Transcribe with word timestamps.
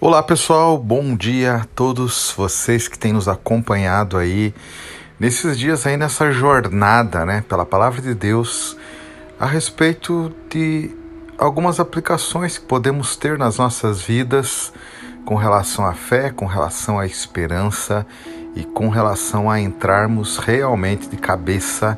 Olá 0.00 0.20
pessoal, 0.24 0.76
bom 0.76 1.14
dia 1.16 1.54
a 1.54 1.64
todos 1.64 2.34
vocês 2.36 2.88
que 2.88 2.98
têm 2.98 3.12
nos 3.12 3.28
acompanhado 3.28 4.18
aí 4.18 4.52
nesses 5.20 5.56
dias 5.56 5.86
aí 5.86 5.96
nessa 5.96 6.32
jornada, 6.32 7.24
né, 7.24 7.44
pela 7.48 7.64
palavra 7.64 8.02
de 8.02 8.12
Deus 8.12 8.76
a 9.38 9.46
respeito 9.46 10.34
de 10.50 10.90
algumas 11.38 11.78
aplicações 11.78 12.58
que 12.58 12.66
podemos 12.66 13.14
ter 13.16 13.38
nas 13.38 13.58
nossas 13.58 14.02
vidas 14.02 14.72
com 15.24 15.36
relação 15.36 15.86
à 15.86 15.92
fé, 15.92 16.30
com 16.30 16.44
relação 16.44 16.98
à 16.98 17.06
esperança 17.06 18.04
e 18.56 18.64
com 18.64 18.88
relação 18.88 19.48
a 19.48 19.60
entrarmos 19.60 20.38
realmente 20.38 21.08
de 21.08 21.16
cabeça 21.16 21.96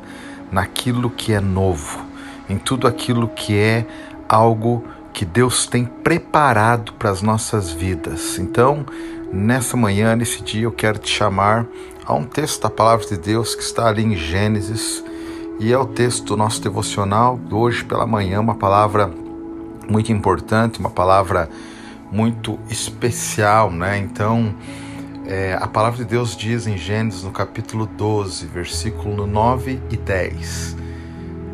naquilo 0.51 1.09
que 1.09 1.33
é 1.33 1.41
novo, 1.41 2.05
em 2.47 2.59
tudo 2.59 2.87
aquilo 2.87 3.27
que 3.27 3.57
é 3.57 3.87
algo 4.29 4.85
que 5.17 5.25
Deus 5.25 5.65
tem 5.65 5.83
preparado 5.83 6.93
para 6.93 7.09
as 7.09 7.23
nossas 7.23 7.71
vidas. 7.71 8.37
Então, 8.37 8.85
nessa 9.33 9.75
manhã, 9.75 10.15
nesse 10.15 10.43
dia, 10.43 10.65
eu 10.65 10.71
quero 10.71 10.99
te 10.99 11.09
chamar 11.09 11.65
a 12.05 12.13
um 12.13 12.23
texto 12.23 12.61
da 12.61 12.69
palavra 12.69 13.03
de 13.03 13.17
Deus 13.17 13.55
que 13.55 13.63
está 13.63 13.87
ali 13.87 14.03
em 14.03 14.15
Gênesis 14.15 15.03
e 15.59 15.73
é 15.73 15.77
o 15.77 15.87
texto 15.87 16.23
do 16.23 16.37
nosso 16.37 16.61
devocional 16.61 17.39
hoje 17.49 17.83
pela 17.83 18.05
manhã, 18.05 18.39
uma 18.39 18.53
palavra 18.53 19.11
muito 19.89 20.11
importante, 20.11 20.79
uma 20.79 20.91
palavra 20.91 21.49
muito 22.11 22.59
especial, 22.69 23.71
né? 23.71 23.97
Então, 23.97 24.53
é, 25.25 25.57
a 25.59 25.65
palavra 25.65 25.97
de 25.97 26.05
Deus 26.05 26.37
diz 26.37 26.67
em 26.67 26.77
Gênesis, 26.77 27.23
no 27.23 27.31
capítulo 27.31 27.87
12, 27.87 28.45
versículo 28.45 29.25
9 29.25 29.81
e 29.89 29.97
10. 29.97 30.77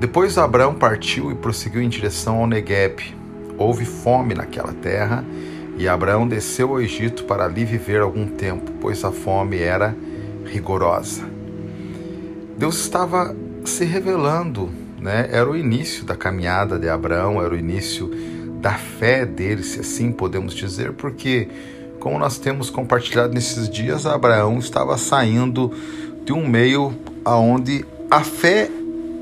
Depois 0.02 0.38
Abraão 0.38 0.74
partiu 0.74 1.32
e 1.32 1.36
prosseguiu 1.36 1.82
em 1.82 1.88
direção 1.88 2.40
ao 2.40 2.46
Negueb. 2.46 3.23
Houve 3.58 3.86
fome 3.86 4.34
naquela 4.34 4.74
terra 4.74 5.24
e 5.78 5.88
Abraão 5.88 6.28
desceu 6.28 6.70
ao 6.70 6.82
Egito 6.82 7.24
para 7.26 7.46
ali 7.46 7.66
viver 7.66 8.02
algum 8.02 8.28
tempo, 8.28 8.72
pois 8.80 9.04
a 9.04 9.12
fome 9.12 9.60
era 9.60 9.96
rigorosa. 10.46 11.24
Deus 12.58 12.80
estava 12.80 13.36
se 13.66 13.84
revelando, 13.84 14.70
né? 15.00 15.28
Era 15.32 15.50
o 15.50 15.56
início 15.56 16.06
da 16.06 16.16
caminhada 16.16 16.78
de 16.78 16.88
Abraão, 16.88 17.42
era 17.42 17.54
o 17.54 17.58
início 17.58 18.12
da 18.62 18.74
fé 18.74 19.26
dele, 19.26 19.64
se 19.64 19.80
assim 19.80 20.12
podemos 20.12 20.54
dizer, 20.54 20.94
porque, 20.94 21.48
como 22.00 22.18
nós 22.20 22.38
temos 22.38 22.70
compartilhado 22.70 23.34
nesses 23.34 23.68
dias, 23.68 24.06
Abraão 24.06 24.60
estava 24.60 24.98
saindo 24.98 25.72
de 26.24 26.32
um 26.32 26.48
meio 26.48 26.94
aonde 27.26 27.86
a 28.10 28.24
fé 28.24 28.70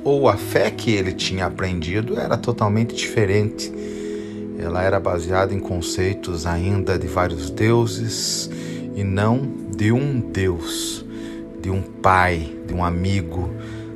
ou 0.04 0.28
a 0.28 0.36
fé 0.36 0.70
que 0.70 0.92
ele 0.92 1.14
tinha 1.14 1.46
aprendido 1.46 2.20
era 2.20 2.38
totalmente 2.38 2.94
diferente. 2.94 3.72
Ela 4.62 4.84
era 4.84 5.00
baseada 5.00 5.54
em 5.54 5.60
conceitos 5.60 6.46
ainda 6.46 6.98
de 6.98 7.08
vários 7.08 7.50
deuses 7.50 8.48
e 8.96 9.04
não 9.04 9.42
de 9.76 9.92
um 9.92 10.20
Deus, 10.20 11.04
de 11.60 11.72
um 11.72 11.82
pai, 11.82 12.56
de 12.68 12.74
um 12.74 12.86
amigo, 12.86 13.50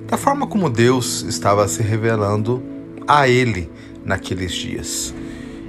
da 0.08 0.18
forma 0.18 0.48
como 0.48 0.68
Deus 0.68 1.22
estava 1.22 1.68
se 1.68 1.84
revelando 1.84 2.64
a 3.08 3.28
ele 3.28 3.72
naqueles 4.04 4.54
dias. 4.54 5.14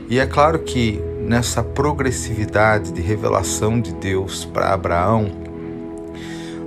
E 0.08 0.19
é 0.19 0.27
claro 0.27 0.61
que 0.61 0.98
nessa 1.20 1.62
progressividade 1.62 2.91
de 2.91 3.02
revelação 3.02 3.78
de 3.78 3.92
Deus 3.92 4.47
para 4.47 4.72
Abraão, 4.72 5.30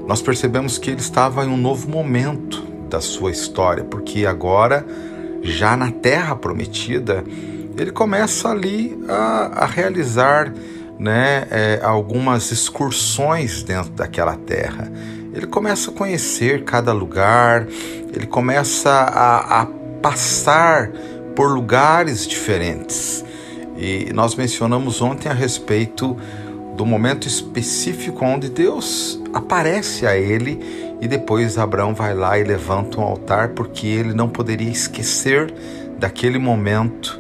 nós 0.08 0.22
percebemos 0.22 0.78
que 0.78 0.92
ele 0.92 1.00
estava 1.00 1.46
em 1.46 1.48
um 1.48 1.58
novo 1.58 1.90
momento 1.90 2.64
da 2.90 3.02
sua 3.02 3.32
história, 3.32 3.84
porque 3.84 4.26
agora, 4.26 4.86
já 5.42 5.76
na 5.76 5.92
terra 5.92 6.36
prometida, 6.36 7.24
ele 7.78 7.92
começa 7.92 8.50
ali 8.50 8.98
a, 9.08 9.64
a 9.64 9.66
realizar 9.66 10.54
né, 11.00 11.48
é, 11.50 11.80
algumas 11.82 12.52
excursões 12.52 13.64
dentro 13.64 13.92
daquela 13.92 14.36
terra. 14.36 14.92
Ele 15.34 15.48
começa 15.48 15.92
a 15.92 15.94
conhecer 15.94 16.64
cada 16.66 16.92
lugar, 16.92 17.66
ele 18.14 18.28
começa 18.28 18.90
a, 18.90 19.62
a 19.62 19.66
passar 20.02 20.92
por 21.36 21.52
lugares 21.54 22.28
diferentes. 22.28 23.24
E 23.78 24.12
nós 24.14 24.36
mencionamos 24.36 25.02
ontem 25.02 25.30
a 25.30 25.34
respeito 25.34 26.18
do 26.76 26.86
momento 26.86 27.28
específico 27.28 28.26
onde 28.26 28.50
Deus 28.50 29.22
aparece 29.34 30.06
a 30.06 30.18
ele 30.18 30.98
e 31.00 31.08
depois 31.08 31.58
Abraão 31.58 31.94
vai 31.94 32.14
lá 32.14 32.38
e 32.38 32.44
levanta 32.44 33.00
um 33.00 33.04
altar 33.04 33.50
porque 33.50 33.88
ele 33.88 34.14
não 34.14 34.28
poderia 34.28 34.70
esquecer 34.70 35.54
daquele 35.98 36.38
momento 36.38 37.20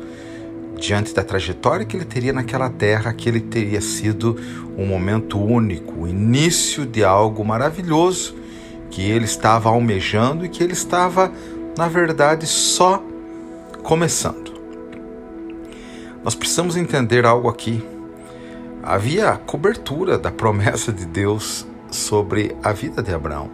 diante 0.79 1.13
da 1.13 1.23
trajetória 1.23 1.85
que 1.85 1.95
ele 1.95 2.05
teria 2.05 2.33
naquela 2.33 2.69
terra, 2.69 3.13
que 3.13 3.27
ele 3.27 3.39
teria 3.39 3.81
sido 3.81 4.37
um 4.77 4.85
momento 4.85 5.39
único, 5.39 6.03
o 6.03 6.07
início 6.07 6.85
de 6.85 7.03
algo 7.03 7.43
maravilhoso 7.43 8.35
que 8.89 9.01
ele 9.01 9.25
estava 9.25 9.69
almejando 9.69 10.45
e 10.45 10.49
que 10.49 10.63
ele 10.63 10.73
estava, 10.73 11.31
na 11.77 11.87
verdade, 11.87 12.47
só 12.47 13.03
começando. 13.83 14.53
Nós 16.23 16.35
precisamos 16.35 16.75
entender 16.75 17.25
algo 17.25 17.47
aqui. 17.47 17.83
Havia 18.81 19.37
cobertura 19.37 20.17
da 20.17 20.31
promessa 20.31 20.91
de 20.91 21.05
Deus 21.05 21.67
sobre 21.91 22.55
a 22.63 22.71
vida 22.71 23.01
de 23.01 23.13
Abraão. 23.13 23.49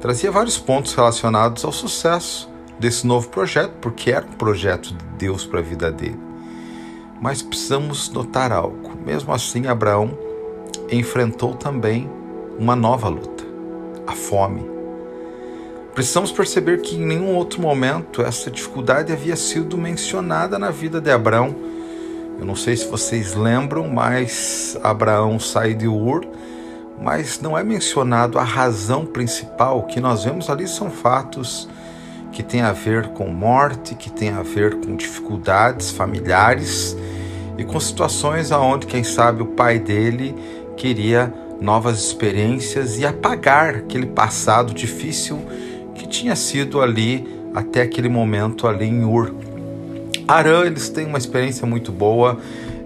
Trazia 0.00 0.30
vários 0.30 0.58
pontos 0.58 0.94
relacionados 0.94 1.64
ao 1.64 1.72
sucesso 1.72 2.50
desse 2.78 3.06
novo 3.06 3.28
projeto, 3.28 3.72
porque 3.80 4.10
era 4.10 4.26
um 4.26 4.32
projeto 4.32 4.94
de 4.94 5.04
Deus 5.18 5.46
para 5.46 5.60
a 5.60 5.62
vida 5.62 5.90
dele. 5.90 6.23
Mas 7.20 7.42
precisamos 7.42 8.08
notar 8.10 8.52
algo. 8.52 8.92
Mesmo 9.04 9.32
assim, 9.32 9.66
Abraão 9.66 10.16
enfrentou 10.90 11.54
também 11.54 12.10
uma 12.58 12.76
nova 12.76 13.08
luta: 13.08 13.44
a 14.06 14.12
fome. 14.12 14.68
Precisamos 15.94 16.32
perceber 16.32 16.80
que 16.82 16.96
em 16.96 17.06
nenhum 17.06 17.36
outro 17.36 17.60
momento 17.62 18.20
essa 18.20 18.50
dificuldade 18.50 19.12
havia 19.12 19.36
sido 19.36 19.78
mencionada 19.78 20.58
na 20.58 20.70
vida 20.70 21.00
de 21.00 21.10
Abraão 21.10 21.54
eu 22.38 22.44
não 22.44 22.56
sei 22.56 22.76
se 22.76 22.86
vocês 22.88 23.34
lembram, 23.34 23.88
mas 23.88 24.76
Abraão 24.82 25.38
sai 25.38 25.72
de 25.72 25.86
Ur, 25.86 26.26
mas 27.00 27.40
não 27.40 27.56
é 27.56 27.62
mencionado 27.62 28.38
a 28.38 28.42
razão 28.42 29.06
principal. 29.06 29.78
O 29.78 29.82
que 29.84 30.00
nós 30.00 30.24
vemos 30.24 30.50
ali 30.50 30.66
são 30.66 30.90
fatos 30.90 31.68
que 32.32 32.42
têm 32.42 32.62
a 32.62 32.72
ver 32.72 33.08
com 33.08 33.28
morte, 33.28 33.94
que 33.94 34.10
têm 34.10 34.30
a 34.30 34.42
ver 34.42 34.80
com 34.80 34.96
dificuldades 34.96 35.92
familiares 35.92 36.96
e 37.56 37.64
com 37.64 37.78
situações 37.78 38.50
aonde, 38.50 38.86
quem 38.86 39.04
sabe, 39.04 39.42
o 39.42 39.46
pai 39.46 39.78
dele 39.78 40.34
queria 40.76 41.32
novas 41.60 41.98
experiências 41.98 42.98
e 42.98 43.06
apagar 43.06 43.76
aquele 43.76 44.06
passado 44.06 44.74
difícil 44.74 45.40
que 45.94 46.06
tinha 46.06 46.34
sido 46.34 46.80
ali 46.82 47.26
até 47.54 47.82
aquele 47.82 48.08
momento 48.08 48.66
ali 48.66 48.86
em 48.86 49.04
Ur. 49.04 49.32
Arã, 50.26 50.64
eles 50.64 50.88
têm 50.88 51.06
uma 51.06 51.18
experiência 51.18 51.66
muito 51.66 51.92
boa, 51.92 52.38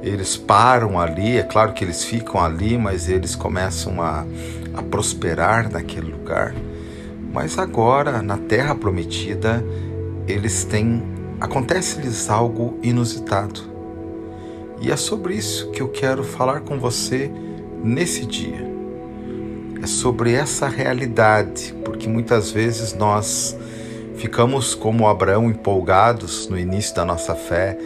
eles 0.03 0.37
param 0.37 1.01
ali, 1.01 1.39
é 1.39 1.43
claro 1.43 1.73
que 1.73 1.83
eles 1.83 2.05
ficam 2.05 2.43
ali, 2.43 2.77
mas 2.77 3.09
eles 3.09 3.35
começam 3.35 4.03
a, 4.03 4.27
a 4.75 4.83
prosperar 4.83 5.71
naquele 5.71 6.13
lugar. 6.13 6.55
Mas 7.33 7.59
agora, 7.59 8.23
na 8.23 8.37
terra 8.37 8.75
prometida, 8.75 9.65
eles 10.27 10.65
têm. 10.65 11.03
acontece-lhes 11.41 12.29
algo 12.29 12.79
inusitado. 12.83 13.78
E 14.81 14.91
é 14.91 14.97
sobre 14.97 15.35
isso 15.35 15.71
que 15.71 15.83
eu 15.83 15.89
quero 15.89 16.23
falar 16.23 16.61
com 16.61 16.79
você 16.79 17.31
nesse 17.83 18.25
dia. 18.25 18.67
É 19.83 19.87
sobre 19.87 20.33
essa 20.33 20.69
realidade, 20.69 21.75
porque 21.85 22.09
muitas 22.09 22.51
vezes 22.51 22.95
nós 22.95 23.57
Ficamos 24.19 24.75
como 24.75 25.07
Abraão 25.07 25.49
empolgados 25.49 26.49
no 26.49 26.59
início 26.59 26.93
da 26.93 27.05
nossa 27.05 27.37
fé, 27.37 27.79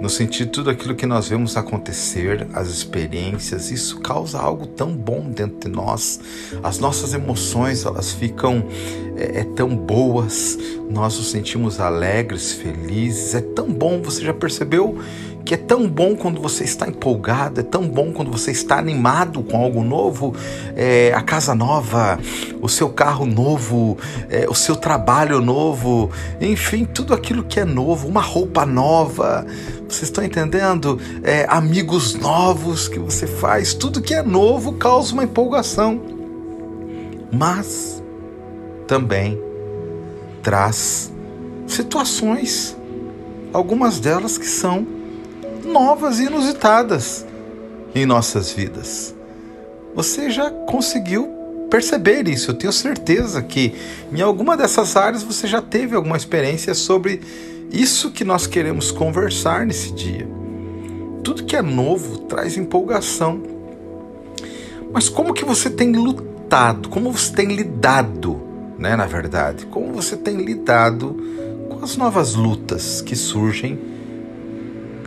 no 0.00 0.08
sentido 0.08 0.52
tudo 0.52 0.70
aquilo 0.70 0.94
que 0.94 1.04
nós 1.04 1.28
vemos 1.28 1.56
acontecer, 1.56 2.46
as 2.54 2.68
experiências, 2.68 3.72
isso 3.72 3.98
causa 3.98 4.38
algo 4.38 4.68
tão 4.68 4.96
bom 4.96 5.28
dentro 5.28 5.68
de 5.68 5.68
nós. 5.68 6.20
As 6.62 6.78
nossas 6.78 7.12
emoções, 7.12 7.84
elas 7.84 8.12
ficam 8.12 8.64
é, 9.16 9.40
é 9.40 9.44
tão 9.56 9.76
boas, 9.76 10.56
nós 10.88 11.18
nos 11.18 11.28
sentimos 11.28 11.80
alegres, 11.80 12.52
felizes, 12.52 13.34
é 13.34 13.40
tão 13.40 13.66
bom, 13.66 14.00
você 14.00 14.22
já 14.22 14.32
percebeu 14.32 14.96
que 15.44 15.54
é 15.54 15.56
tão 15.56 15.88
bom 15.88 16.14
quando 16.14 16.40
você 16.40 16.64
está 16.64 16.86
empolgado, 16.86 17.60
é 17.60 17.62
tão 17.62 17.88
bom 17.88 18.12
quando 18.12 18.30
você 18.30 18.50
está 18.50 18.78
animado 18.78 19.42
com 19.42 19.56
algo 19.56 19.82
novo, 19.82 20.34
é, 20.76 21.12
a 21.14 21.22
casa 21.22 21.54
nova, 21.54 22.18
o 22.60 22.68
seu 22.68 22.88
carro 22.90 23.26
novo, 23.26 23.98
é, 24.28 24.46
o 24.48 24.54
seu 24.54 24.76
trabalho 24.76 25.40
novo, 25.40 26.10
enfim, 26.40 26.84
tudo 26.84 27.14
aquilo 27.14 27.42
que 27.42 27.58
é 27.58 27.64
novo, 27.64 28.06
uma 28.06 28.20
roupa 28.20 28.64
nova, 28.64 29.46
vocês 29.88 30.04
estão 30.04 30.22
entendendo? 30.22 31.00
É, 31.22 31.46
amigos 31.48 32.14
novos 32.14 32.86
que 32.88 32.98
você 32.98 33.26
faz, 33.26 33.74
tudo 33.74 34.00
que 34.00 34.14
é 34.14 34.22
novo 34.22 34.74
causa 34.74 35.12
uma 35.12 35.24
empolgação, 35.24 36.00
mas 37.32 38.02
também 38.86 39.40
traz 40.42 41.12
situações, 41.66 42.76
algumas 43.52 44.00
delas 44.00 44.38
que 44.38 44.46
são 44.46 44.99
novas 45.64 46.18
e 46.18 46.24
inusitadas. 46.24 47.26
em 47.94 48.06
nossas 48.06 48.52
vidas. 48.52 49.14
Você 49.94 50.30
já 50.30 50.50
conseguiu 50.50 51.28
perceber 51.68 52.28
isso? 52.28 52.50
Eu 52.50 52.54
tenho 52.54 52.72
certeza 52.72 53.42
que 53.42 53.74
em 54.12 54.20
alguma 54.20 54.56
dessas 54.56 54.96
áreas 54.96 55.22
você 55.22 55.46
já 55.46 55.60
teve 55.60 55.96
alguma 55.96 56.16
experiência 56.16 56.74
sobre 56.74 57.20
isso 57.72 58.10
que 58.10 58.24
nós 58.24 58.46
queremos 58.46 58.90
conversar 58.90 59.66
nesse 59.66 59.92
dia. 59.92 60.28
Tudo 61.24 61.44
que 61.44 61.56
é 61.56 61.62
novo 61.62 62.18
traz 62.18 62.56
empolgação. 62.56 63.42
Mas 64.92 65.08
como 65.08 65.34
que 65.34 65.44
você 65.44 65.68
tem 65.68 65.92
lutado? 65.92 66.88
Como 66.88 67.12
você 67.12 67.32
tem 67.32 67.48
lidado, 67.48 68.40
né, 68.78 68.96
na 68.96 69.06
verdade? 69.06 69.66
Como 69.66 69.92
você 69.92 70.16
tem 70.16 70.36
lidado 70.36 71.16
com 71.68 71.84
as 71.84 71.96
novas 71.96 72.34
lutas 72.34 73.00
que 73.00 73.14
surgem 73.14 73.89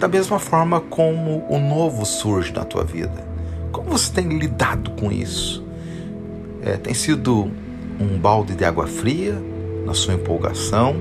da 0.03 0.07
mesma 0.09 0.37
forma 0.37 0.81
como 0.81 1.45
o 1.47 1.57
novo 1.57 2.05
surge 2.05 2.51
na 2.51 2.65
tua 2.65 2.83
vida? 2.83 3.25
Como 3.71 3.89
você 3.89 4.11
tem 4.11 4.37
lidado 4.37 4.91
com 4.99 5.09
isso? 5.09 5.65
É, 6.61 6.75
tem 6.75 6.93
sido 6.93 7.49
um 7.97 8.19
balde 8.19 8.53
de 8.53 8.65
água 8.65 8.85
fria 8.85 9.41
na 9.85 9.93
sua 9.93 10.15
empolgação? 10.15 10.97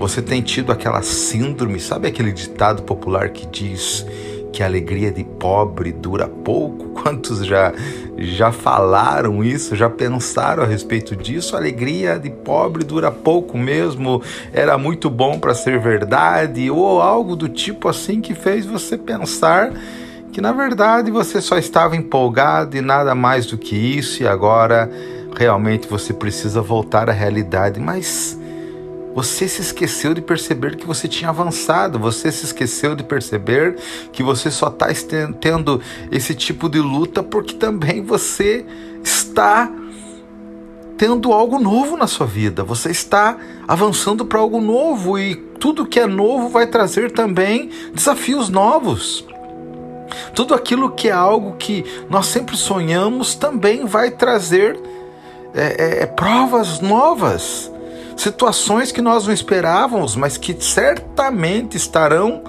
Você 0.00 0.20
tem 0.20 0.42
tido 0.42 0.72
aquela 0.72 1.00
síndrome, 1.00 1.78
sabe 1.78 2.08
aquele 2.08 2.32
ditado 2.32 2.82
popular 2.82 3.28
que 3.28 3.46
diz 3.46 4.04
que 4.52 4.62
a 4.62 4.66
alegria 4.66 5.10
de 5.10 5.24
pobre 5.24 5.92
dura 5.92 6.28
pouco? 6.28 6.88
Quantos 7.00 7.44
já 7.44 7.72
já 8.16 8.50
falaram 8.50 9.44
isso, 9.44 9.76
já 9.76 9.88
pensaram 9.88 10.64
a 10.64 10.66
respeito 10.66 11.14
disso? 11.14 11.54
A 11.54 11.60
alegria 11.60 12.18
de 12.18 12.30
pobre 12.30 12.82
dura 12.82 13.12
pouco 13.12 13.56
mesmo, 13.56 14.20
era 14.52 14.76
muito 14.76 15.08
bom 15.08 15.38
para 15.38 15.54
ser 15.54 15.78
verdade, 15.78 16.68
ou 16.68 17.00
algo 17.00 17.36
do 17.36 17.48
tipo 17.48 17.88
assim 17.88 18.20
que 18.20 18.34
fez 18.34 18.66
você 18.66 18.98
pensar 18.98 19.72
que 20.32 20.40
na 20.40 20.52
verdade 20.52 21.10
você 21.10 21.40
só 21.40 21.56
estava 21.58 21.96
empolgado 21.96 22.76
e 22.76 22.80
nada 22.80 23.14
mais 23.14 23.46
do 23.46 23.56
que 23.56 23.76
isso, 23.76 24.22
e 24.22 24.26
agora 24.26 24.90
realmente 25.36 25.86
você 25.88 26.12
precisa 26.12 26.60
voltar 26.60 27.08
à 27.08 27.12
realidade. 27.12 27.78
Mas 27.78 28.38
você 29.18 29.48
se 29.48 29.60
esqueceu 29.60 30.14
de 30.14 30.20
perceber 30.22 30.76
que 30.76 30.86
você 30.86 31.08
tinha 31.08 31.30
avançado, 31.30 31.98
você 31.98 32.30
se 32.30 32.44
esqueceu 32.44 32.94
de 32.94 33.02
perceber 33.02 33.74
que 34.12 34.22
você 34.22 34.48
só 34.48 34.68
está 34.68 34.86
tendo 35.40 35.80
esse 36.12 36.36
tipo 36.36 36.68
de 36.68 36.78
luta 36.78 37.20
porque 37.20 37.54
também 37.54 38.00
você 38.00 38.64
está 39.02 39.68
tendo 40.96 41.32
algo 41.32 41.58
novo 41.58 41.96
na 41.96 42.06
sua 42.06 42.26
vida, 42.28 42.62
você 42.62 42.92
está 42.92 43.36
avançando 43.66 44.24
para 44.24 44.38
algo 44.38 44.60
novo 44.60 45.18
e 45.18 45.34
tudo 45.34 45.84
que 45.84 45.98
é 45.98 46.06
novo 46.06 46.48
vai 46.48 46.68
trazer 46.68 47.10
também 47.10 47.70
desafios 47.92 48.48
novos. 48.48 49.26
Tudo 50.32 50.54
aquilo 50.54 50.92
que 50.92 51.08
é 51.08 51.12
algo 51.12 51.56
que 51.56 51.84
nós 52.08 52.26
sempre 52.26 52.56
sonhamos 52.56 53.34
também 53.34 53.84
vai 53.84 54.12
trazer 54.12 54.78
é, 55.52 56.02
é, 56.02 56.06
provas 56.06 56.78
novas 56.78 57.72
situações 58.18 58.92
que 58.92 59.00
nós 59.00 59.26
não 59.26 59.32
esperávamos, 59.32 60.16
mas 60.16 60.36
que 60.36 60.56
certamente 60.60 61.76
estarão 61.76 62.42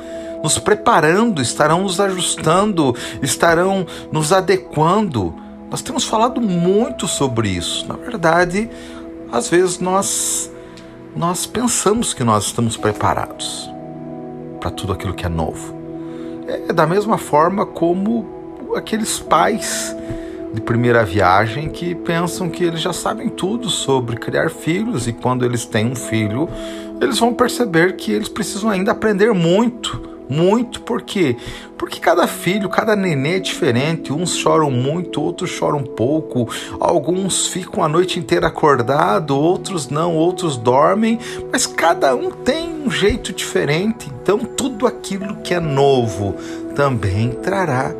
nos 0.44 0.58
preparando, 0.58 1.42
estarão 1.42 1.84
nos 1.84 2.00
ajustando, 2.00 2.96
estarão 3.22 3.86
nos 4.12 4.32
adequando. 4.34 5.34
Nós 5.70 5.82
temos 5.82 6.04
falado 6.06 6.42
muito 6.42 7.08
sobre 7.08 7.50
isso. 7.50 7.88
Na 7.88 7.96
verdade, 7.96 8.70
às 9.32 9.50
vezes 9.50 9.80
nós 9.80 10.52
nós 11.16 11.46
pensamos 11.46 12.14
que 12.14 12.24
nós 12.24 12.46
estamos 12.46 12.78
preparados 12.78 13.70
para 14.60 14.70
tudo 14.70 14.94
aquilo 14.94 15.14
que 15.14 15.26
é 15.26 15.30
novo. 15.30 15.76
É 16.48 16.74
da 16.74 16.88
mesma 16.88 17.18
forma 17.18 17.66
como 17.66 18.26
aqueles 18.76 19.20
pais 19.20 19.96
de 20.54 20.62
primeira 20.62 21.04
viagem 21.04 21.70
que 21.70 21.94
pensam 21.94 22.50
que 22.50 22.64
eles 22.64 22.82
já 22.82 22.94
sabem 22.94 23.30
tudo 23.30 23.70
sobre 23.70 24.16
criar 24.16 24.50
filhos 24.50 25.08
e 25.08 25.14
quando 25.14 25.46
eles 25.46 25.66
têm 25.66 25.86
um 25.86 25.96
filho, 25.96 26.50
eles 27.02 27.20
vão 27.20 27.34
perceber 27.34 27.96
que 27.96 28.12
eles 28.12 28.28
precisam 28.28 28.70
ainda 28.70 28.92
aprender 28.92 29.34
muito. 29.34 30.10
Muito, 30.30 30.82
por 30.82 31.02
quê? 31.02 31.36
Porque 31.76 32.00
cada 32.00 32.28
filho, 32.28 32.70
cada 32.70 32.96
nenê 32.96 33.38
é 33.38 33.40
diferente. 33.40 34.14
Uns 34.14 34.36
choram 34.36 34.70
muito, 34.70 35.20
outros 35.20 35.50
choram 35.50 35.82
pouco. 35.82 36.48
Alguns 36.80 37.48
ficam 37.48 37.84
a 37.84 37.90
noite 37.90 38.20
inteira 38.20 38.46
acordado, 38.46 39.36
outros 39.36 39.90
não, 39.90 40.16
outros 40.16 40.56
dormem. 40.56 41.18
Mas 41.52 41.66
cada 41.66 42.16
um 42.16 42.30
tem 42.30 42.70
um 42.86 42.92
jeito 42.92 43.34
diferente. 43.34 44.08
Então, 44.22 44.38
tudo 44.38 44.86
aquilo 44.86 45.38
que 45.38 45.56
é 45.56 45.60
novo 45.60 46.36
também 46.76 47.32
trará 47.32 47.92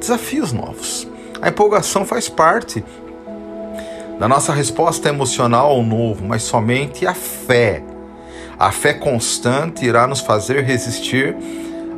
desafios 0.00 0.52
novos. 0.52 1.06
A 1.40 1.48
empolgação 1.48 2.04
faz 2.04 2.28
parte 2.28 2.84
da 4.18 4.26
nossa 4.26 4.52
resposta 4.52 5.08
emocional 5.08 5.70
ao 5.70 5.82
novo, 5.82 6.24
mas 6.24 6.42
somente 6.42 7.06
a 7.06 7.14
fé. 7.14 7.82
A 8.58 8.72
fé 8.72 8.94
constante 8.94 9.84
irá 9.84 10.06
nos 10.06 10.20
fazer 10.20 10.64
resistir 10.64 11.36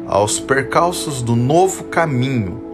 aos 0.08 0.40
percalços 0.40 1.22
do 1.22 1.36
novo 1.36 1.84
caminho. 1.84 2.64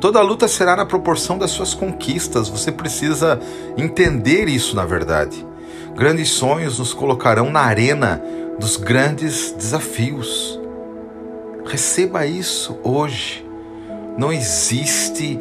Toda 0.00 0.20
luta 0.20 0.46
será 0.46 0.76
na 0.76 0.84
proporção 0.84 1.38
das 1.38 1.50
suas 1.50 1.72
conquistas, 1.72 2.50
você 2.50 2.70
precisa 2.70 3.40
entender 3.76 4.48
isso 4.48 4.76
na 4.76 4.84
verdade. 4.84 5.46
Grandes 5.94 6.30
sonhos 6.30 6.78
nos 6.78 6.92
colocarão 6.92 7.50
na 7.50 7.60
arena 7.60 8.22
dos 8.58 8.76
grandes 8.76 9.52
desafios. 9.52 10.60
Receba 11.64 12.26
isso 12.26 12.76
hoje. 12.82 13.46
Não 14.18 14.32
existe 14.32 15.40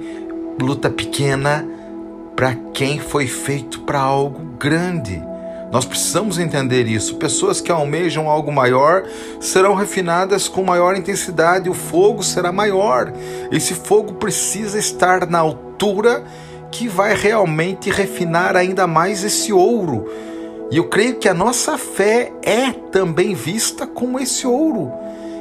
luta 0.60 0.90
pequena 0.90 1.68
para 2.36 2.56
quem 2.74 3.00
foi 3.00 3.28
feito 3.28 3.82
para 3.82 4.00
algo 4.00 4.40
grande. 4.58 5.22
Nós 5.72 5.86
precisamos 5.86 6.38
entender 6.38 6.88
isso. 6.88 7.16
Pessoas 7.16 7.60
que 7.60 7.72
almejam 7.72 8.30
algo 8.30 8.52
maior 8.52 9.04
serão 9.40 9.74
refinadas 9.74 10.48
com 10.48 10.64
maior 10.64 10.96
intensidade, 10.96 11.70
o 11.70 11.74
fogo 11.74 12.22
será 12.22 12.52
maior. 12.52 13.12
Esse 13.52 13.74
fogo 13.74 14.14
precisa 14.14 14.78
estar 14.78 15.28
na 15.28 15.40
altura 15.40 16.24
que 16.72 16.88
vai 16.88 17.16
realmente 17.16 17.90
refinar 17.90 18.56
ainda 18.56 18.86
mais 18.86 19.24
esse 19.24 19.52
ouro. 19.52 20.08
E 20.70 20.78
eu 20.78 20.86
creio 20.86 21.16
que 21.16 21.28
a 21.28 21.34
nossa 21.34 21.78
fé 21.78 22.32
é 22.44 22.72
também 22.72 23.34
vista 23.34 23.88
como 23.88 24.20
esse 24.20 24.46
ouro 24.46 24.92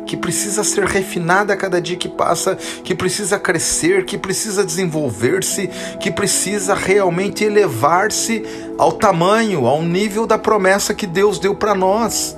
que 0.06 0.16
precisa 0.16 0.64
ser 0.64 0.84
refinada 0.84 1.52
a 1.52 1.56
cada 1.56 1.81
dia 1.81 1.96
que 1.96 2.08
passa, 2.08 2.56
que 2.84 2.94
precisa 2.94 3.38
crescer, 3.38 4.04
que 4.04 4.19
precisa 4.19 4.64
desenvolver-se, 4.64 5.68
que 6.00 6.11
precisa 6.11 6.75
realmente 6.75 7.44
elevar-se 7.44 8.42
ao 8.78 8.92
tamanho, 8.92 9.66
ao 9.66 9.82
nível 9.82 10.26
da 10.26 10.38
promessa 10.38 10.94
que 10.94 11.06
Deus 11.06 11.38
deu 11.38 11.54
para 11.54 11.75
nós. 11.75 12.37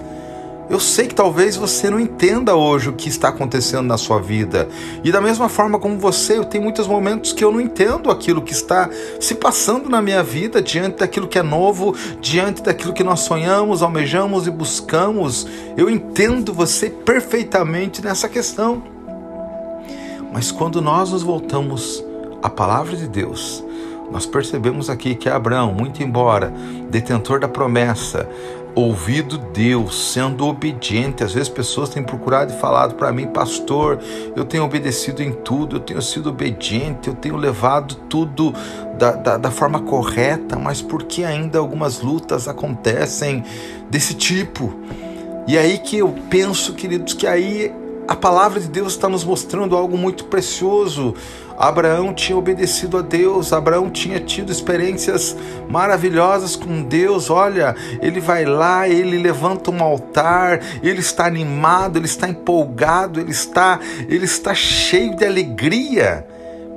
Eu 0.69 0.81
sei 0.81 1.07
que 1.07 1.15
talvez 1.15 1.57
você 1.57 1.91
não 1.91 2.01
entenda 2.01 2.55
hoje 2.55 2.89
o 2.89 2.95
que 2.95 3.09
está 3.09 3.29
acontecendo 3.29 3.87
na 3.87 3.99
sua 3.99 4.19
vida. 4.19 4.69
E 5.03 5.13
da 5.13 5.21
mesma 5.21 5.49
forma 5.49 5.79
como 5.79 5.99
você, 5.99 6.39
eu 6.39 6.45
tenho 6.45 6.65
muitos 6.65 6.87
momentos 6.87 7.33
que 7.33 7.45
eu 7.45 7.53
não 7.53 7.61
entendo 7.61 8.11
aquilo 8.11 8.41
que 8.41 8.53
está 8.53 8.89
se 9.21 9.35
passando 9.35 9.91
na 9.91 10.01
minha 10.01 10.23
vida 10.23 10.63
diante 10.63 10.99
daquilo 10.99 11.29
que 11.29 11.39
é 11.39 11.43
novo, 11.43 11.95
diante 12.21 12.63
daquilo 12.63 12.95
que 12.95 13.05
nós 13.05 13.21
sonhamos, 13.21 13.83
almejamos 13.83 14.47
e 14.47 14.51
buscamos. 14.51 15.47
Eu 15.77 15.91
entendo 15.91 16.53
você 16.53 16.89
perfeitamente 16.89 18.03
nessa 18.03 18.29
questão. 18.29 18.83
Mas 20.33 20.51
quando 20.51 20.81
nós 20.81 21.13
nos 21.13 21.23
voltamos 21.23 22.03
à 22.43 22.49
palavra 22.49 22.97
de 22.97 23.07
Deus, 23.07 23.63
nós 24.11 24.27
percebemos 24.27 24.91
aqui 24.91 25.15
que 25.15 25.29
Abraão, 25.29 25.73
muito 25.73 26.03
embora 26.03 26.53
detentor 26.91 27.41
da 27.41 27.49
promessa, 27.49 28.29
ouvido 28.75 29.39
Deus, 29.39 30.13
sendo 30.13 30.47
obediente. 30.47 31.23
Às 31.23 31.33
vezes 31.33 31.49
pessoas 31.49 31.89
têm 31.89 32.03
procurado 32.03 32.53
e 32.53 32.57
falado 32.57 32.95
para 32.95 33.13
mim, 33.13 33.27
pastor, 33.27 33.99
eu 34.35 34.45
tenho 34.45 34.65
obedecido 34.65 35.23
em 35.23 35.33
tudo, 35.33 35.77
eu 35.77 35.81
tenho 35.81 36.03
sido 36.03 36.31
obediente, 36.31 37.09
eu 37.09 37.15
tenho 37.15 37.37
levado 37.37 37.95
tudo 38.09 38.53
da, 38.99 39.13
da, 39.13 39.37
da 39.37 39.51
forma 39.51 39.81
correta, 39.81 40.59
mas 40.59 40.83
por 40.83 41.05
que 41.05 41.25
ainda 41.25 41.59
algumas 41.59 42.01
lutas 42.01 42.49
acontecem 42.49 43.45
desse 43.89 44.15
tipo? 44.15 44.75
E 45.47 45.59
aí 45.59 45.79
que 45.79 45.99
eu 45.99 46.15
penso, 46.31 46.73
queridos, 46.75 47.13
que 47.13 47.27
aí 47.27 47.73
a 48.07 48.15
palavra 48.15 48.61
de 48.61 48.69
Deus 48.69 48.93
está 48.93 49.09
nos 49.09 49.25
mostrando 49.25 49.77
algo 49.77 49.97
muito 49.97 50.27
precioso. 50.27 51.15
Abraão 51.57 52.13
tinha 52.13 52.37
obedecido 52.37 52.99
a 52.99 53.03
Deus, 53.03 53.53
Abraão 53.53 53.89
tinha 53.89 54.19
tido 54.19 54.51
experiências 54.51 55.37
maravilhosas 55.69 56.57
com 56.57 56.83
Deus. 56.83 57.31
Olha, 57.31 57.75
ele 58.03 58.21
vai 58.21 58.45
lá, 58.45 58.89
ele 58.89 59.17
levanta 59.19 59.71
um 59.71 59.83
altar, 59.83 60.61
ele 60.83 61.01
está 61.01 61.27
animado, 61.27 61.97
ele 61.97 62.07
está 62.07 62.29
empolgado, 62.29 63.21
ele 63.21 63.31
está, 63.31 63.79
ele 64.09 64.25
está 64.25 64.53
cheio 64.55 65.17
de 65.17 65.25
alegria 65.25 66.27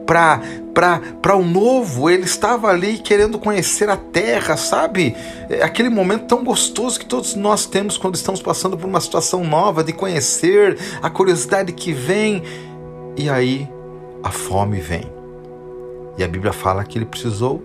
para 0.05 0.41
para 0.77 1.36
o 1.36 1.43
novo, 1.43 2.07
ele 2.07 2.25
estava 2.25 2.67
ali 2.67 3.00
querendo 3.00 3.39
conhecer 3.39 3.89
a 3.89 3.98
terra, 3.98 4.55
sabe? 4.55 5.15
É 5.50 5.63
aquele 5.63 5.89
momento 5.89 6.27
tão 6.27 6.43
gostoso 6.43 7.00
que 7.00 7.05
todos 7.07 7.34
nós 7.34 7.65
temos 7.65 7.98
quando 7.98 8.13
estamos 8.13 8.43
passando 8.43 8.77
por 8.77 8.86
uma 8.86 9.01
situação 9.01 9.43
nova, 9.43 9.84
de 9.84 9.91
conhecer, 9.91 10.77
a 11.01 11.10
curiosidade 11.10 11.74
que 11.74 11.93
vem. 11.93 12.43
E 13.17 13.27
aí 13.27 13.67
a 14.22 14.29
fome 14.29 14.79
vem. 14.79 15.12
E 16.15 16.24
a 16.24 16.27
Bíblia 16.27 16.53
fala 16.53 16.84
que 16.84 17.00
ele 17.00 17.07
precisou 17.07 17.60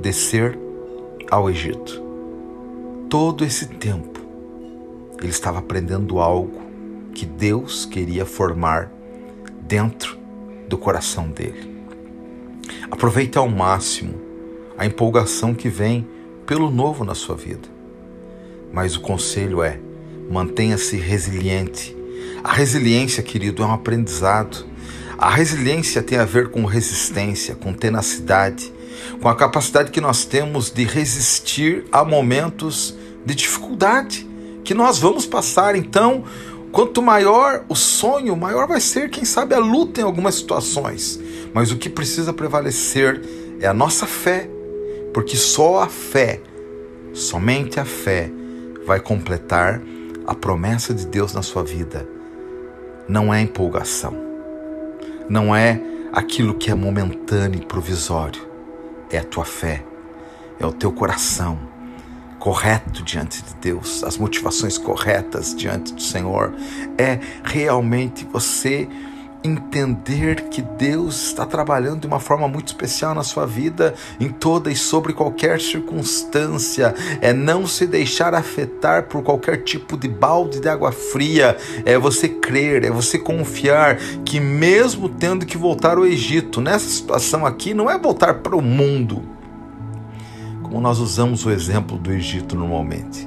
descer 0.00 0.58
ao 1.30 1.48
Egito. 1.48 2.02
Todo 3.08 3.44
esse 3.44 3.66
tempo, 3.66 4.18
ele 5.20 5.30
estava 5.30 5.60
aprendendo 5.60 6.18
algo 6.18 6.60
que 7.14 7.24
Deus 7.24 7.86
queria 7.86 8.26
formar 8.26 8.90
dentro 9.60 10.18
do 10.68 10.76
coração 10.76 11.28
dele. 11.28 11.77
Aproveite 12.90 13.38
ao 13.38 13.48
máximo 13.48 14.20
a 14.76 14.86
empolgação 14.86 15.54
que 15.54 15.68
vem 15.68 16.06
pelo 16.46 16.70
novo 16.70 17.04
na 17.04 17.14
sua 17.14 17.36
vida. 17.36 17.68
Mas 18.72 18.96
o 18.96 19.00
conselho 19.00 19.62
é: 19.62 19.78
mantenha-se 20.30 20.96
resiliente. 20.96 21.96
A 22.42 22.52
resiliência, 22.52 23.22
querido, 23.22 23.62
é 23.62 23.66
um 23.66 23.72
aprendizado. 23.72 24.64
A 25.18 25.30
resiliência 25.30 26.02
tem 26.02 26.18
a 26.18 26.24
ver 26.24 26.50
com 26.50 26.64
resistência, 26.64 27.54
com 27.54 27.72
tenacidade, 27.72 28.72
com 29.20 29.28
a 29.28 29.34
capacidade 29.34 29.90
que 29.90 30.00
nós 30.00 30.24
temos 30.24 30.70
de 30.70 30.84
resistir 30.84 31.84
a 31.90 32.04
momentos 32.04 32.96
de 33.26 33.34
dificuldade 33.34 34.28
que 34.68 34.74
nós 34.74 34.98
vamos 34.98 35.26
passar. 35.26 35.74
Então, 35.74 36.24
quanto 36.72 37.02
maior 37.02 37.64
o 37.68 37.74
sonho, 37.74 38.36
maior 38.36 38.66
vai 38.66 38.80
ser, 38.80 39.10
quem 39.10 39.24
sabe, 39.24 39.54
a 39.54 39.58
luta 39.58 40.00
em 40.00 40.04
algumas 40.04 40.36
situações. 40.36 41.18
Mas 41.52 41.70
o 41.70 41.76
que 41.76 41.88
precisa 41.88 42.32
prevalecer 42.32 43.20
é 43.60 43.66
a 43.66 43.74
nossa 43.74 44.06
fé, 44.06 44.48
porque 45.12 45.36
só 45.36 45.82
a 45.82 45.88
fé, 45.88 46.40
somente 47.12 47.80
a 47.80 47.84
fé, 47.84 48.30
vai 48.86 49.00
completar 49.00 49.80
a 50.26 50.34
promessa 50.34 50.92
de 50.92 51.06
Deus 51.06 51.32
na 51.32 51.42
sua 51.42 51.62
vida. 51.62 52.06
Não 53.08 53.32
é 53.32 53.40
empolgação, 53.40 54.14
não 55.28 55.54
é 55.54 55.80
aquilo 56.12 56.54
que 56.54 56.70
é 56.70 56.74
momentâneo 56.74 57.60
e 57.60 57.64
provisório, 57.64 58.42
é 59.10 59.18
a 59.18 59.24
tua 59.24 59.44
fé, 59.44 59.84
é 60.60 60.66
o 60.66 60.72
teu 60.72 60.92
coração 60.92 61.77
correto 62.48 63.02
diante 63.02 63.42
de 63.42 63.54
Deus, 63.60 64.02
as 64.02 64.16
motivações 64.16 64.78
corretas 64.78 65.54
diante 65.54 65.92
do 65.92 66.00
Senhor, 66.00 66.54
é 66.96 67.18
realmente 67.44 68.26
você 68.32 68.88
entender 69.44 70.48
que 70.48 70.62
Deus 70.62 71.26
está 71.26 71.44
trabalhando 71.44 72.00
de 72.00 72.06
uma 72.06 72.18
forma 72.18 72.48
muito 72.48 72.68
especial 72.68 73.14
na 73.14 73.22
sua 73.22 73.44
vida, 73.44 73.94
em 74.18 74.30
toda 74.30 74.70
e 74.70 74.74
sobre 74.74 75.12
qualquer 75.12 75.60
circunstância, 75.60 76.94
é 77.20 77.34
não 77.34 77.66
se 77.66 77.86
deixar 77.86 78.34
afetar 78.34 79.02
por 79.08 79.22
qualquer 79.22 79.58
tipo 79.58 79.94
de 79.94 80.08
balde 80.08 80.58
de 80.58 80.70
água 80.70 80.90
fria, 80.90 81.54
é 81.84 81.98
você 81.98 82.30
crer, 82.30 82.82
é 82.82 82.90
você 82.90 83.18
confiar 83.18 83.98
que 84.24 84.40
mesmo 84.40 85.06
tendo 85.06 85.44
que 85.44 85.58
voltar 85.58 85.98
ao 85.98 86.06
Egito, 86.06 86.62
nessa 86.62 86.88
situação 86.88 87.44
aqui 87.44 87.74
não 87.74 87.90
é 87.90 87.98
voltar 87.98 88.36
para 88.36 88.56
o 88.56 88.62
mundo, 88.62 89.36
como 90.68 90.82
nós 90.82 90.98
usamos 90.98 91.46
o 91.46 91.50
exemplo 91.50 91.96
do 91.96 92.12
Egito 92.12 92.54
normalmente, 92.54 93.26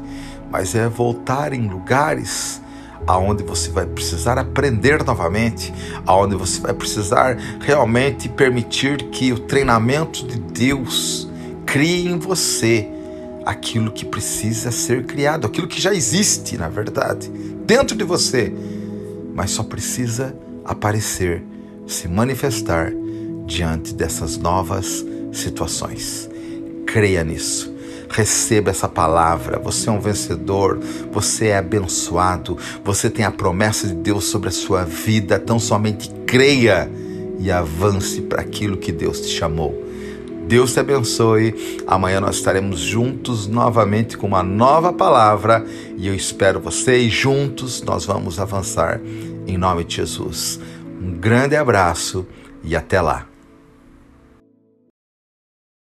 mas 0.52 0.76
é 0.76 0.88
voltar 0.88 1.54
em 1.54 1.68
lugares 1.68 2.62
aonde 3.08 3.44
você 3.44 3.72
vai 3.72 3.86
precisar 3.86 4.38
aprender 4.38 5.04
novamente, 5.04 5.74
aonde 6.06 6.36
você 6.36 6.62
vai 6.62 6.72
precisar 6.72 7.36
realmente 7.60 8.30
permitir 8.30 9.10
que 9.10 9.34
o 9.34 9.40
treinamento 9.40 10.26
de 10.28 10.40
Deus 10.40 11.28
crie 11.66 12.08
em 12.08 12.20
você 12.20 12.88
aquilo 13.44 13.92
que 13.92 14.06
precisa 14.06 14.72
ser 14.72 15.08
criado, 15.08 15.48
aquilo 15.48 15.68
que 15.68 15.82
já 15.82 15.92
existe, 15.92 16.58
na 16.58 16.70
verdade, 16.70 17.28
dentro 17.66 17.98
de 17.98 18.04
você, 18.04 18.54
mas 19.34 19.50
só 19.50 19.64
precisa 19.64 20.36
aparecer, 20.64 21.44
se 21.88 22.08
manifestar 22.08 22.94
diante 23.48 23.96
dessas 23.96 24.38
novas 24.38 25.04
situações. 25.34 26.31
Creia 26.92 27.24
nisso 27.24 27.72
receba 28.12 28.70
essa 28.70 28.88
palavra. 28.88 29.58
Você 29.60 29.90
é 29.90 29.92
um 29.92 30.00
vencedor, 30.00 30.80
você 31.12 31.48
é 31.48 31.58
abençoado, 31.58 32.58
você 32.84 33.10
tem 33.10 33.26
a 33.26 33.32
promessa 33.32 33.88
de 33.88 33.94
Deus 33.94 34.26
sobre 34.26 34.50
a 34.50 34.52
sua 34.52 34.84
vida. 34.84 35.40
Tão 35.40 35.60
somente 35.60 36.12
creia 36.26 36.92
e 37.40 37.50
avance 37.50 38.22
para 38.22 38.42
aquilo 38.42 38.78
que 38.78 38.92
Deus 38.92 39.22
te 39.22 39.30
chamou. 39.30 39.82
Deus 40.48 40.74
te 40.74 40.80
abençoe. 40.80 41.80
Amanhã 41.88 42.20
nós 42.20 42.36
estaremos 42.36 42.80
juntos 42.80 43.48
novamente 43.48 44.18
com 44.18 44.28
uma 44.28 44.44
nova 44.44 44.92
palavra 44.92 45.66
e 45.98 46.08
eu 46.08 46.14
espero 46.14 46.60
você 46.60 46.98
e 46.98 47.10
juntos 47.10 47.82
nós 47.82 48.06
vamos 48.06 48.40
avançar 48.40 49.00
em 49.48 49.58
nome 49.58 49.84
de 49.84 49.96
Jesus. 49.96 50.60
Um 51.02 51.14
grande 51.14 51.56
abraço 51.56 52.28
e 52.64 52.76
até 52.76 53.02
lá. 53.02 53.31